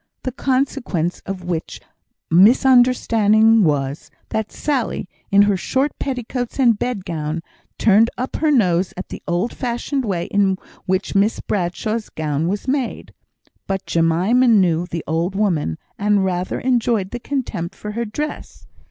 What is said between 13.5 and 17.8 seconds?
But Jemima knew the old woman, and rather enjoyed the contempt